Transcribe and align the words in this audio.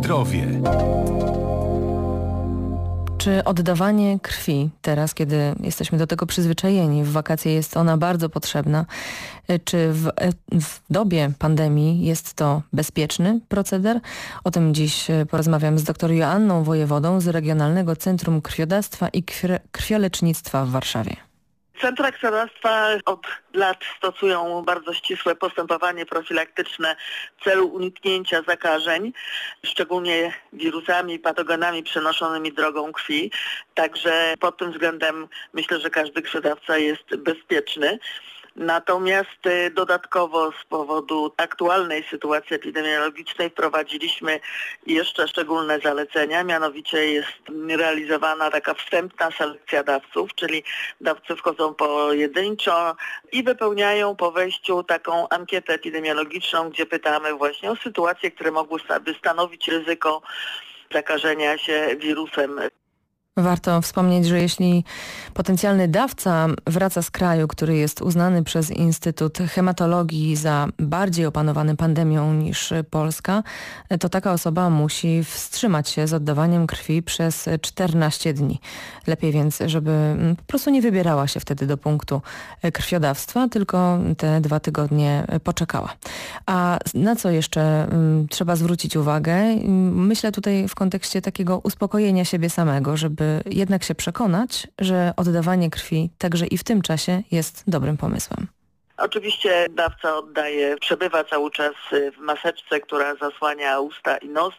Zdrowie. 0.00 0.46
Czy 3.18 3.44
oddawanie 3.44 4.18
krwi 4.20 4.70
teraz, 4.82 5.14
kiedy 5.14 5.54
jesteśmy 5.60 5.98
do 5.98 6.06
tego 6.06 6.26
przyzwyczajeni, 6.26 7.04
w 7.04 7.12
wakacje 7.12 7.52
jest 7.52 7.76
ona 7.76 7.96
bardzo 7.96 8.28
potrzebna, 8.28 8.86
czy 9.64 9.92
w, 9.92 10.10
w, 10.60 10.80
dobie 10.90 11.32
pandemii 11.38 12.04
jest 12.04 12.34
to 12.34 12.62
bezpieczny 12.72 13.40
proceder? 13.48 14.00
O 14.44 14.50
tym 14.50 14.74
dziś 14.74 15.06
porozmawiam 15.30 15.78
z 15.78 15.84
dr 15.84 16.12
Joanną 16.12 16.64
Wojewodą 16.64 17.20
z 17.20 17.28
Regionalnego 17.28 17.96
Centrum 17.96 18.42
Krwiodawstwa 18.42 19.08
i 19.08 19.22
Krwiolecznictwa 19.72 20.64
w 20.64 20.70
Warszawie. 20.70 21.29
Centra 21.80 22.12
krwiodawstwa 22.12 22.86
od 23.06 23.26
lat 23.54 23.78
stosują 23.96 24.62
bardzo 24.62 24.94
ścisłe 24.94 25.34
postępowanie 25.34 26.06
profilaktyczne 26.06 26.96
w 27.40 27.44
celu 27.44 27.66
uniknięcia 27.66 28.42
zakażeń, 28.42 29.12
szczególnie 29.66 30.32
wirusami, 30.52 31.18
patogenami 31.18 31.82
przenoszonymi 31.82 32.52
drogą 32.52 32.92
krwi. 32.92 33.30
Także 33.74 34.34
pod 34.40 34.58
tym 34.58 34.72
względem 34.72 35.28
myślę, 35.52 35.80
że 35.80 35.90
każdy 35.90 36.22
krwiodawca 36.22 36.78
jest 36.78 37.16
bezpieczny. 37.16 37.98
Natomiast 38.56 39.46
y, 39.46 39.70
dodatkowo 39.70 40.52
z 40.52 40.64
powodu 40.64 41.32
aktualnej 41.36 42.04
sytuacji 42.10 42.56
epidemiologicznej 42.56 43.50
wprowadziliśmy 43.50 44.40
jeszcze 44.86 45.28
szczególne 45.28 45.80
zalecenia, 45.80 46.44
mianowicie 46.44 47.12
jest 47.12 47.32
realizowana 47.68 48.50
taka 48.50 48.74
wstępna 48.74 49.30
selekcja 49.30 49.82
dawców, 49.82 50.34
czyli 50.34 50.64
dawcy 51.00 51.36
wchodzą 51.36 51.74
pojedynczo 51.74 52.96
i 53.32 53.42
wypełniają 53.42 54.16
po 54.16 54.32
wejściu 54.32 54.82
taką 54.82 55.28
ankietę 55.28 55.74
epidemiologiczną, 55.74 56.70
gdzie 56.70 56.86
pytamy 56.86 57.34
właśnie 57.34 57.70
o 57.70 57.76
sytuacje, 57.76 58.30
które 58.30 58.50
mogłyby 58.50 59.14
stanowić 59.18 59.68
ryzyko 59.68 60.22
zakażenia 60.92 61.58
się 61.58 61.96
wirusem 61.98 62.60
Warto 63.36 63.82
wspomnieć, 63.82 64.26
że 64.26 64.40
jeśli 64.40 64.84
potencjalny 65.34 65.88
dawca 65.88 66.46
wraca 66.66 67.02
z 67.02 67.10
kraju, 67.10 67.48
który 67.48 67.76
jest 67.76 68.02
uznany 68.02 68.44
przez 68.44 68.70
Instytut 68.70 69.38
Hematologii 69.38 70.36
za 70.36 70.68
bardziej 70.78 71.26
opanowany 71.26 71.76
pandemią 71.76 72.34
niż 72.34 72.72
Polska, 72.90 73.42
to 74.00 74.08
taka 74.08 74.32
osoba 74.32 74.70
musi 74.70 75.24
wstrzymać 75.24 75.88
się 75.88 76.06
z 76.06 76.12
oddawaniem 76.12 76.66
krwi 76.66 77.02
przez 77.02 77.48
14 77.60 78.34
dni. 78.34 78.60
Lepiej 79.06 79.32
więc, 79.32 79.58
żeby 79.66 80.16
po 80.36 80.44
prostu 80.44 80.70
nie 80.70 80.82
wybierała 80.82 81.26
się 81.26 81.40
wtedy 81.40 81.66
do 81.66 81.76
punktu 81.76 82.22
krwiodawstwa, 82.72 83.48
tylko 83.48 83.98
te 84.16 84.40
dwa 84.40 84.60
tygodnie 84.60 85.26
poczekała. 85.44 85.94
A 86.46 86.78
na 86.94 87.16
co 87.16 87.30
jeszcze 87.30 87.84
mm, 87.84 88.28
trzeba 88.28 88.56
zwrócić 88.56 88.96
uwagę? 88.96 89.36
Myślę 89.92 90.32
tutaj 90.32 90.68
w 90.68 90.74
kontekście 90.74 91.22
takiego 91.22 91.58
uspokojenia 91.58 92.24
siebie 92.24 92.50
samego, 92.50 92.96
żeby 92.96 93.19
jednak 93.46 93.84
się 93.84 93.94
przekonać, 93.94 94.68
że 94.78 95.12
oddawanie 95.16 95.70
krwi 95.70 96.10
także 96.18 96.46
i 96.46 96.58
w 96.58 96.64
tym 96.64 96.82
czasie 96.82 97.22
jest 97.30 97.64
dobrym 97.66 97.96
pomysłem. 97.96 98.46
Oczywiście 99.00 99.66
dawca 99.70 100.16
oddaje, 100.16 100.76
przebywa 100.76 101.24
cały 101.24 101.50
czas 101.50 101.72
w 101.92 102.18
maseczce, 102.18 102.80
która 102.80 103.14
zasłania 103.14 103.80
usta 103.80 104.16
i 104.16 104.28
nos. 104.28 104.54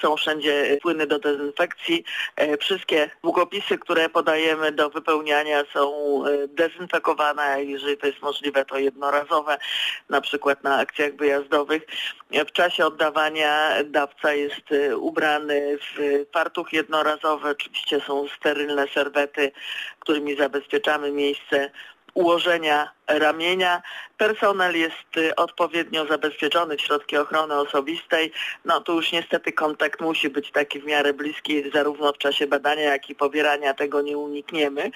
Są 0.00 0.16
wszędzie 0.16 0.78
płyny 0.82 1.06
do 1.06 1.18
dezynfekcji. 1.18 2.04
E, 2.36 2.56
wszystkie 2.56 3.10
długopisy, 3.22 3.78
które 3.78 4.08
podajemy 4.08 4.72
do 4.72 4.90
wypełniania 4.90 5.62
są 5.72 5.92
e, 6.26 6.48
dezynfekowane, 6.48 7.64
jeżeli 7.64 7.96
to 7.96 8.06
jest 8.06 8.22
możliwe, 8.22 8.64
to 8.64 8.78
jednorazowe, 8.78 9.58
na 10.08 10.20
przykład 10.20 10.64
na 10.64 10.76
akcjach 10.76 11.16
wyjazdowych. 11.16 11.82
W 12.30 12.52
czasie 12.52 12.86
oddawania 12.86 13.70
dawca 13.84 14.32
jest 14.32 14.72
e, 14.72 14.96
ubrany 14.96 15.78
w 15.78 16.24
fartuch 16.32 16.72
jednorazowy. 16.72 17.48
Oczywiście 17.48 18.00
są 18.00 18.28
sterylne 18.28 18.88
serwety, 18.88 19.52
którymi 20.00 20.36
zabezpieczamy 20.36 21.12
miejsce 21.12 21.70
ułożenia 22.16 22.90
ramienia. 23.06 23.82
Personel 24.16 24.76
jest 24.76 25.16
y, 25.16 25.36
odpowiednio 25.36 26.06
zabezpieczony 26.06 26.76
w 26.76 26.80
środki 26.80 27.16
ochrony 27.16 27.54
osobistej. 27.54 28.32
No 28.64 28.80
tu 28.80 28.94
już 28.94 29.12
niestety 29.12 29.52
kontakt 29.52 30.00
musi 30.00 30.30
być 30.30 30.50
taki 30.50 30.80
w 30.80 30.84
miarę 30.84 31.12
bliski 31.12 31.70
zarówno 31.70 32.12
w 32.12 32.18
czasie 32.18 32.46
badania, 32.46 32.82
jak 32.82 33.10
i 33.10 33.14
pobierania. 33.14 33.74
Tego 33.74 34.02
nie 34.02 34.18
unikniemy. 34.18 34.90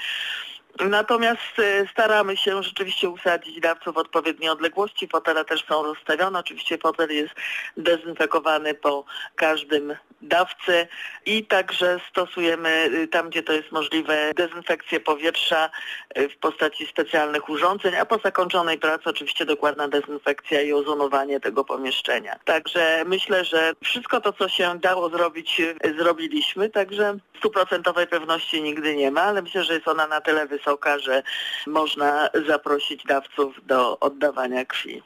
Natomiast 0.78 1.58
y, 1.58 1.88
staramy 1.92 2.36
się 2.36 2.62
rzeczywiście 2.62 3.08
usadzić 3.08 3.60
dawców 3.60 3.94
w 3.94 3.98
odpowiedniej 3.98 4.50
odległości. 4.50 5.08
Fotele 5.08 5.44
też 5.44 5.64
są 5.64 5.82
rozstawione. 5.82 6.38
Oczywiście 6.38 6.78
fotel 6.78 7.10
jest 7.10 7.34
dezynfekowany 7.76 8.74
po 8.74 9.04
każdym 9.36 9.94
dawcy 10.22 10.88
i 11.26 11.44
także 11.44 12.00
stosujemy 12.10 12.90
y, 12.94 13.08
tam, 13.08 13.30
gdzie 13.30 13.42
to 13.42 13.52
jest 13.52 13.72
możliwe, 13.72 14.32
dezynfekcję 14.36 15.00
powietrza 15.00 15.70
y, 16.18 16.28
w 16.28 16.36
postaci 16.36 16.86
specjalnych 16.86 17.48
urządzeń, 17.48 17.96
a 17.96 18.06
po 18.06 18.18
zakończonej 18.18 18.78
pracy 18.78 19.04
oczywiście 19.04 19.46
dokładna 19.46 19.88
dezynfekcja 19.88 20.60
i 20.60 20.72
ozonowanie 20.72 21.40
tego 21.40 21.64
pomieszczenia. 21.64 22.36
Także 22.44 23.02
myślę, 23.06 23.44
że 23.44 23.72
wszystko 23.84 24.20
to, 24.20 24.32
co 24.32 24.48
się 24.48 24.78
dało 24.78 25.08
zrobić, 25.08 25.62
zrobiliśmy, 25.98 26.70
także 26.70 27.16
stuprocentowej 27.38 28.06
pewności 28.06 28.62
nigdy 28.62 28.96
nie 28.96 29.10
ma, 29.10 29.22
ale 29.22 29.42
myślę, 29.42 29.64
że 29.64 29.74
jest 29.74 29.88
ona 29.88 30.06
na 30.06 30.20
tyle 30.20 30.46
wysoka, 30.46 30.59
że 30.98 31.22
można 31.66 32.28
zaprosić 32.48 33.04
dawców 33.04 33.54
do 33.66 34.00
oddawania 34.00 34.64
krwi. 34.64 35.02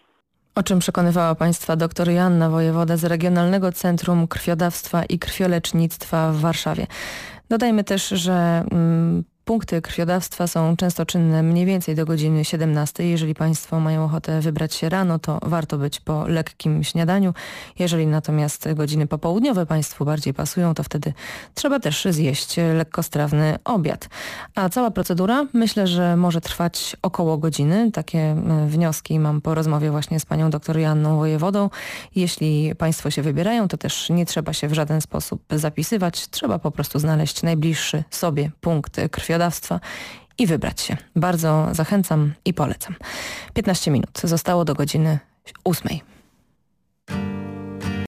O 0.55 0.63
czym 0.63 0.79
przekonywała 0.79 1.35
Państwa 1.35 1.77
dr 1.77 2.11
Joanna 2.11 2.51
Wojewoda 2.51 2.97
z 2.97 3.05
Regionalnego 3.05 3.73
Centrum 3.73 4.29
Krwiodawstwa 4.29 5.05
i 5.05 5.19
Krwiolecznictwa 5.19 6.33
w 6.33 6.41
Warszawie. 6.41 6.87
Dodajmy 7.49 7.85
też, 7.85 8.09
że 8.09 8.65
mm, 8.71 9.25
Punkty 9.45 9.83
krwiodawstwa 9.83 10.47
są 10.47 10.77
często 10.77 11.07
czynne 11.07 11.43
mniej 11.43 11.67
więcej 11.67 11.95
do 11.95 12.07
godziny 12.07 12.45
17. 12.45 13.05
Jeżeli 13.05 13.35
Państwo 13.35 13.81
mają 13.81 14.05
ochotę 14.05 14.41
wybrać 14.41 14.75
się 14.75 14.89
rano, 14.89 15.19
to 15.19 15.39
warto 15.43 15.79
być 15.79 16.01
po 16.01 16.29
lekkim 16.29 16.85
śniadaniu. 16.85 17.35
Jeżeli 17.79 18.07
natomiast 18.07 18.69
godziny 18.75 19.07
popołudniowe 19.07 19.67
Państwu 19.67 20.05
bardziej 20.05 20.35
pasują, 20.35 20.75
to 20.75 20.83
wtedy 20.83 21.13
trzeba 21.55 21.81
też 21.81 22.07
zjeść 22.11 22.57
lekkostrawny 22.75 23.59
obiad. 23.65 24.09
A 24.55 24.69
cała 24.69 24.91
procedura 24.91 25.47
myślę, 25.53 25.87
że 25.87 26.17
może 26.17 26.41
trwać 26.41 26.97
około 27.03 27.39
godziny. 27.39 27.91
Takie 27.93 28.19
e, 28.19 28.67
wnioski 28.69 29.19
mam 29.19 29.41
po 29.41 29.55
rozmowie 29.55 29.91
właśnie 29.91 30.21
z 30.21 30.27
panią 30.27 30.51
dr 30.51 30.79
Janną 30.79 31.17
Wojewodą. 31.17 31.71
Jeśli 32.17 32.75
Państwo 32.75 33.11
się 33.11 33.23
wybierają, 33.23 33.69
to 33.69 33.77
też 33.77 34.11
nie 34.11 34.27
trzeba 34.27 34.53
się 34.53 34.69
w 34.69 34.73
żaden 34.73 35.01
sposób 35.01 35.43
zapisywać. 35.51 36.29
Trzeba 36.29 36.59
po 36.59 36.71
prostu 36.71 36.99
znaleźć 36.99 37.43
najbliższy 37.43 38.05
sobie 38.11 38.51
punkt 38.61 39.01
krwiodawstwa 39.11 39.34
i 40.39 40.47
wybrać 40.47 40.81
się. 40.81 40.97
Bardzo 41.17 41.69
zachęcam 41.73 42.35
i 42.45 42.55
polecam. 42.55 42.95
15 43.55 43.91
minut 43.91 44.21
zostało 44.25 44.65
do 44.65 44.75
godziny 44.75 45.19
ósmej. 45.65 46.14